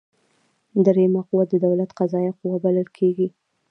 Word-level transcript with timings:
دریمه 0.85 1.21
قوه 1.29 1.43
د 1.51 1.53
دولت 1.65 1.89
قضاییه 1.99 2.33
قوه 2.39 2.57
بلل 2.63 2.87
کیږي. 2.97 3.27